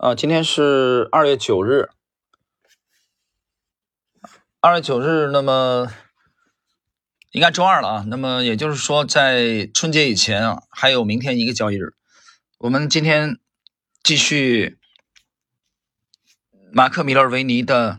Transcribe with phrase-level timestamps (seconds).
[0.00, 1.90] 啊，今天是二月九日，
[4.58, 5.92] 二月九日，那么
[7.32, 8.04] 应该周二了啊。
[8.06, 11.92] 那么也就是说，在春节以前啊，还有明天一个交易日。
[12.56, 13.38] 我们今天
[14.02, 14.78] 继续
[16.72, 17.98] 马克·米勒维尼的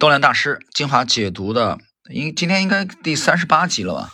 [0.00, 1.78] 动量大师》精华解读的，
[2.10, 4.10] 应今天应该第三十八集了吧？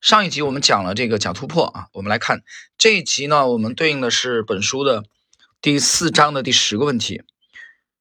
[0.00, 2.42] 上一集我们讲了这个假突破啊，我们来看
[2.76, 5.04] 这一集呢，我们对应的是本书的。
[5.60, 7.24] 第四章的第十个问题：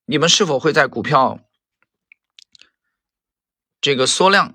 [0.06, 1.40] 你们是否会在股票
[3.82, 4.54] 这个缩量、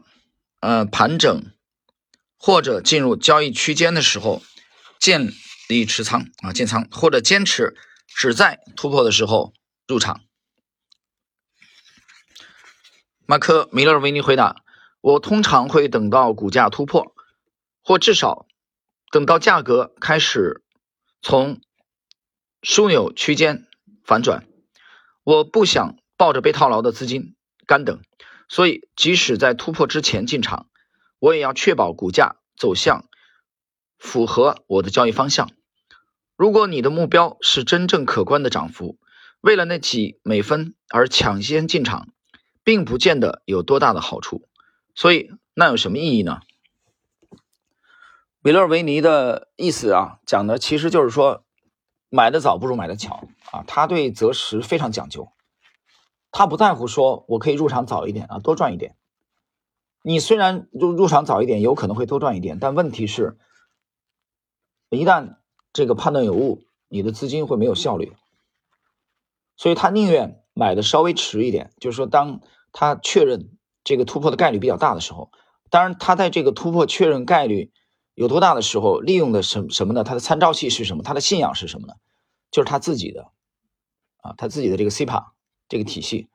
[0.61, 1.53] 呃盘整
[2.37, 4.41] 或者进入交易区间的时候
[5.01, 5.33] 建
[5.69, 7.77] 立持仓啊建仓，或者坚持
[8.07, 9.53] 只在突破的时候
[9.89, 10.21] 入场？
[13.27, 14.63] 马克·米勒维尼回答：
[15.01, 17.13] 我通常会等到股价突破，
[17.83, 18.47] 或至少
[19.11, 20.63] 等到价格开始
[21.21, 21.61] 从。
[22.63, 23.67] 枢纽区间
[24.05, 24.47] 反转，
[25.25, 27.35] 我不想抱着被套牢的资金
[27.67, 28.01] 干等，
[28.49, 30.69] 所以即使在突破之前进场，
[31.19, 33.09] 我也要确保股价走向
[33.99, 35.51] 符合我的交易方向。
[36.37, 38.97] 如果你的目标是真正可观的涨幅，
[39.41, 42.11] 为了那几美分而抢先进场，
[42.63, 44.49] 并不见得有多大的好处。
[44.95, 46.43] 所以那有什么意义呢？
[48.41, 51.45] 米勒维尼的意思啊，讲的其实就是说。
[52.15, 53.65] 买的早不如买的巧啊！
[53.67, 55.33] 他对择时非常讲究，
[56.31, 58.97] 他不在乎说我可以入场早一点啊，多赚一点。
[60.03, 63.39] 你虽然入入场早一点，有可能会多赚一点，但问题是，
[64.91, 65.37] 一旦
[65.73, 68.13] 这个判断有误，你的资金会没有效率。
[69.57, 75.31] 所以他宁愿买的稍微迟一点，就是说，当他确认这个突破的概率比较大的时候，
[75.71, 77.73] 当然他在这个突破确认概率。
[78.15, 80.05] 有多大的时候，利用的什什么呢？
[80.05, 81.03] 他的参照系是什么？
[81.03, 81.95] 他的信仰是什么呢？
[82.51, 83.31] 就是他自己的
[84.19, 85.29] 啊，他自己的这个 CPA
[85.69, 86.29] 这个体系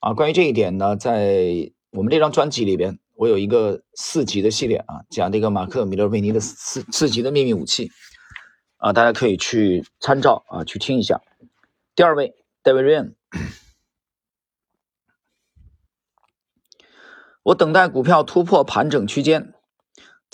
[0.00, 0.12] 啊。
[0.12, 7.90] 关于这一点呢，在我们这张专辑里边，我有一个四级的系列啊，讲这个马克·米勒维尼的四四级的秘密武器
[8.76, 11.22] 啊，大家可以去参照啊，去听一下。
[11.94, 13.14] 第二位，David Ryan，
[17.42, 19.54] 我等待股票突破盘整区间。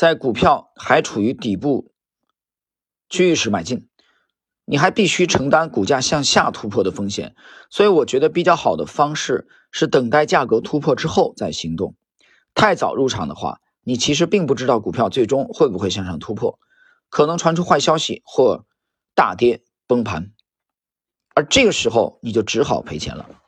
[0.02, 1.92] 在股票还处于底部
[3.08, 3.86] 区域时买进，
[4.64, 7.36] 你还必须承担股价向下突破的风险。
[7.70, 11.94] 所以我觉得比较好的方式是等待价格突破之后再行动。
[12.52, 16.58] 太早入场的话，你其实并不知道股票最终会不会向上突破，
[17.08, 18.66] 可能传出坏消息或
[19.14, 20.32] 大跌崩盘，
[21.32, 23.41] 而这个时候你就只好赔钱了。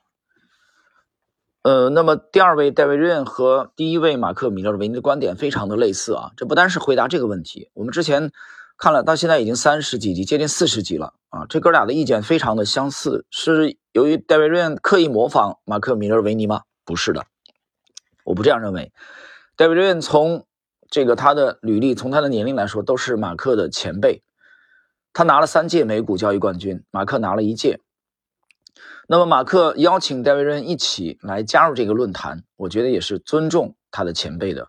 [1.65, 6.31] 呃，那么第二位戴维·瑞恩和第一位马克·米勒维尼的观点非常的类似啊。
[6.37, 8.33] 这不单是回答这个问题，我们之前
[8.77, 11.47] 看了，到现在已经三十几集，接近四十集了啊。
[11.49, 16.61] 这哥俩的意见非常的相似，是由于戴维·瑞恩刻意模仿马克·米勒维尼吗？
[16.85, 17.25] 不是的，
[18.25, 18.93] 我不这样认为。
[19.57, 20.45] 戴维·瑞恩从
[20.91, 24.23] 这个他的履历，从他的年龄来说，都是马克的前辈。
[25.15, 27.81] 他拿了三届美股交易冠军，马克拿了一届。
[29.07, 34.69] 那么，马克邀请戴维·瑞恩一起来加入这个论坛，我觉得也是尊重他的前辈的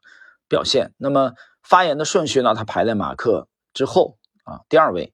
[0.50, 0.91] 表现。
[0.97, 2.53] 那么，发言的顺序呢？
[2.53, 5.13] 他排在马克之后啊，第二位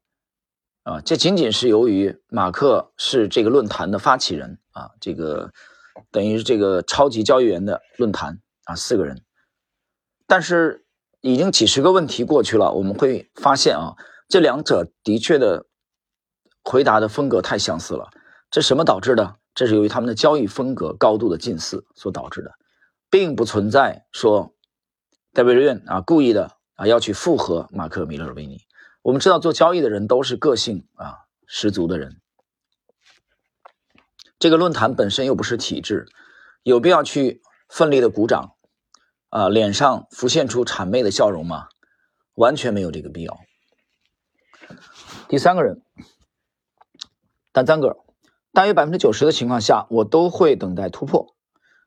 [0.83, 5.51] 啊，这仅仅是由于马克是这个论坛的发起人啊，这个
[6.09, 9.21] 等于是这个超级交易员的论坛啊，四个人。
[10.25, 10.85] 但是，
[11.21, 13.95] 已经几十个问题过去了，我们会发现啊，
[14.27, 15.67] 这两者的确的
[16.63, 18.09] 回答的风格太相似了。
[18.51, 19.37] 这什么导致的？
[19.53, 22.53] 这是由于他们的交易风格高度的近似所导致的，
[23.09, 24.55] 并不存在说
[25.33, 28.59] 戴维·瑞恩啊故意的啊要去附和马克·米勒尔维尼。
[29.01, 31.17] 我们知道做交易的人都是个性啊
[31.47, 32.21] 十足的人，
[34.39, 36.07] 这个论坛本身又不是体制，
[36.63, 38.55] 有必要去奋力的鼓掌
[39.29, 41.67] 啊，脸上浮现出谄媚的笑容吗？
[42.35, 43.37] 完全没有这个必要。
[45.27, 45.81] 第三个人，
[47.51, 47.97] 丹赞格尔。
[48.53, 51.35] 大约百分之九十的情况下，我都会等待突破。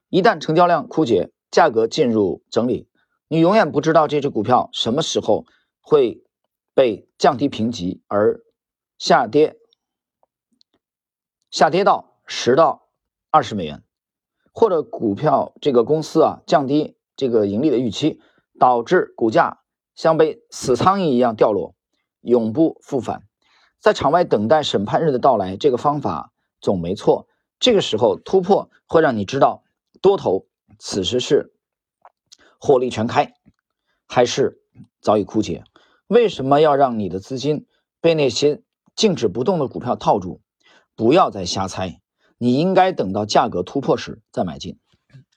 [0.08, 2.88] 一旦成交量枯竭，价格进入整理，
[3.28, 5.44] 你永远不知道这只股票什么时候
[5.82, 6.25] 会
[6.72, 8.40] 被降低评级而
[8.96, 9.56] 下跌，
[11.50, 12.88] 下跌到十到
[13.31, 13.82] 二十美元，
[14.55, 18.20] 或者股票这个公司啊降低这个盈利的预期，
[18.58, 19.58] 导致股价
[19.94, 21.75] 像被死苍蝇一样掉落，
[22.22, 23.25] 永不复返。
[23.81, 26.31] 在场外等待审判日的到来，这个方法。
[26.64, 27.28] 总没错，
[27.61, 29.64] 这个时候突破会让你知道
[30.00, 30.46] 多头
[30.78, 31.52] 此时是
[32.58, 33.34] 火力全开，
[34.06, 34.62] 还是
[35.02, 35.64] 早已枯竭。
[36.06, 37.66] 为什么要让你的资金
[38.00, 38.62] 被那些
[38.96, 40.40] 静止不动的股票套住，
[40.96, 42.00] 不要再瞎猜，
[42.38, 44.78] 你应该等到价格突破时再买进。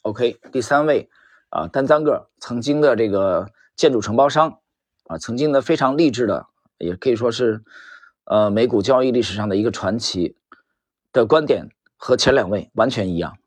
[0.03, 1.09] OK，第三位
[1.49, 4.61] 啊，单张个曾经的这个建筑承包商
[5.07, 6.47] 啊，曾经的非常励志的，
[6.77, 7.65] 也可以说是
[8.23, 10.37] 呃美股交易历史上的一个传奇
[11.17, 13.39] 的观点和前两位完全一样，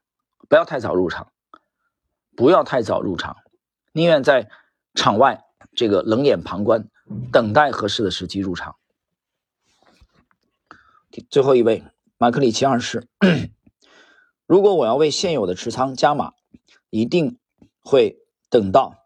[0.49, 1.31] 不要太早入场，
[2.35, 3.37] 不要太早入场，
[3.93, 4.51] 宁愿在
[4.95, 5.45] 场外
[5.77, 6.89] 这个冷眼旁观，
[7.31, 8.75] 等待合适的时机入场。
[11.29, 11.85] 最后一位，
[12.19, 13.07] 马克里奇二世，
[14.47, 16.33] 如果我要为现有的持仓加码，
[16.91, 17.39] 一定
[17.79, 18.19] 会
[18.49, 18.97] 等到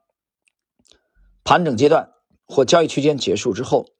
[1.45, 2.15] 盘整阶段
[2.47, 3.91] 或交易区间结束之后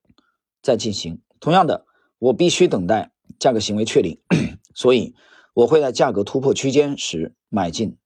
[0.63, 1.21] 再进行。
[1.39, 1.85] 同样的，
[2.19, 4.21] 我必须等待价格行为确定，
[4.75, 5.15] 所以
[5.55, 7.99] 我会在价格突破区间时买进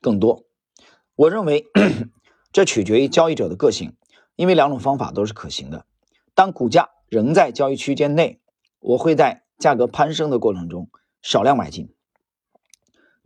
[0.00, 0.44] 更多。
[1.14, 1.66] 我认为
[2.52, 3.96] 这取决于交易者的个性，
[4.36, 5.86] 因为两种方法都是可行的。
[6.34, 8.40] 当股价仍在交易区间内，
[8.80, 11.94] 我会在价格攀升的过程中少量买进，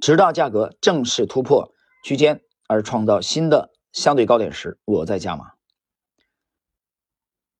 [0.00, 1.72] 直到价格正式突破。
[2.04, 5.54] 区间而创造新的相对高点时，我再加码。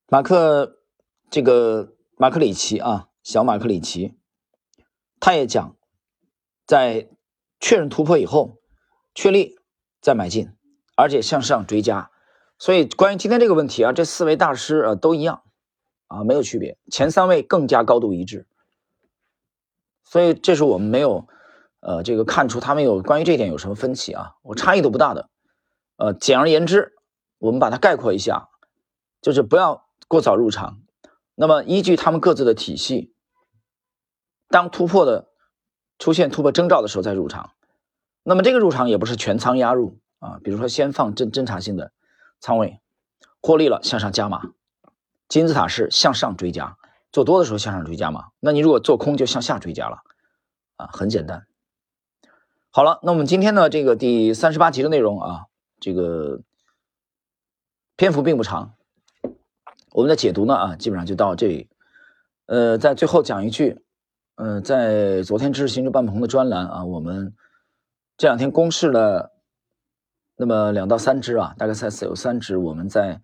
[0.09, 0.79] 马克
[1.31, 4.17] 这个马克里奇啊，小马克里奇，
[5.19, 5.77] 他也讲，
[6.65, 7.09] 在
[7.59, 8.61] 确认突破以后，
[9.17, 9.57] 确立
[10.01, 10.53] 再买进，
[10.95, 12.13] 而且向上追加。
[12.57, 15.43] 所以关于今天这个问题啊，这四位大师啊都一样
[16.07, 18.47] 啊，没有区别，前三位更加高度一致。
[20.05, 21.27] 所以这是我们没有。
[21.81, 24.35] 呃，这个看出他们有关于这一点有什么分歧啊？
[24.43, 25.31] 我差异都不大的。
[25.97, 26.95] 呃，简而言之，
[27.39, 28.49] 我们把它概括一下，
[29.21, 30.81] 就是不要过早入场。
[31.35, 33.15] 那么依据他们各自的体系，
[34.49, 35.29] 当突破的
[35.99, 37.53] 出现突破征兆的时候再入场。
[38.23, 41.93] 那么这个入场也不是全仓压入啊，比如说先放侦侦查性的
[42.41, 42.81] 仓位，
[43.41, 44.43] 获利了向上加码。
[45.29, 46.77] 金字塔是向上追加，
[47.11, 48.27] 做多的时候向上追加嘛？
[48.41, 50.03] 那你如果做空就向下追加了
[50.77, 51.47] 啊，很简单。
[52.71, 55.47] 好了，那我们今天呢，这个第三十八集的内容啊，
[55.81, 56.43] 这个
[57.97, 58.75] 篇幅并不长，
[59.93, 61.69] 我们的解读呢啊，基本上就到这里。
[62.47, 63.83] 呃，在最后讲一句，
[64.37, 67.35] 呃，在昨天知识星球半棚的专栏啊，我们
[68.17, 69.33] 这两天公示了
[70.37, 73.21] 那么两到三只啊，大概赛有三只，我们在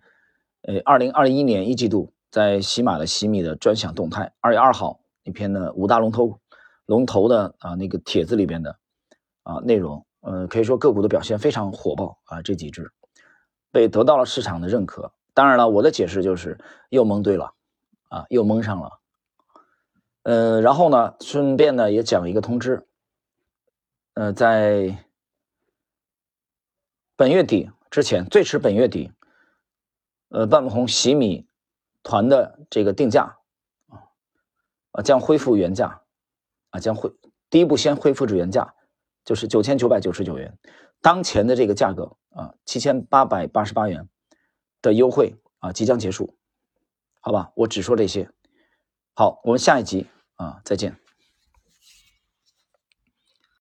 [0.63, 6.39] 呃二零二一年一季度在喜马的喜米的专享动态二月二号那篇的五大龙头
[6.85, 8.77] 龙头的啊那个帖子里边的。
[9.43, 12.93] 啊，内容，呃，可以说个股的表现非常火爆啊，这几只
[13.71, 15.11] 被得到了市场的认可。
[15.33, 16.57] 当然了，我的解释就是
[16.87, 17.51] 又蒙对了，
[18.07, 19.01] 啊，又蒙上了。
[20.23, 22.87] 呃，然后呢，顺便呢也讲一个通知，
[24.13, 25.05] 呃，在
[27.15, 29.11] 本月底之前，最迟本月底，
[30.29, 31.47] 呃，半红洗米
[32.01, 33.37] 团的这个定价
[33.87, 34.09] 啊，
[34.91, 36.01] 啊将恢复原价，
[36.71, 37.11] 啊将恢
[37.49, 38.73] 第一步先恢复至原价。
[39.25, 40.59] 就是九千九百九十九元，
[40.99, 44.09] 当前的这个价格啊，七千八百八十八元
[44.81, 46.35] 的优惠啊，即将结束，
[47.21, 48.29] 好吧，我只说这些。
[49.15, 50.07] 好，我们下一集
[50.37, 51.02] 啊，再见。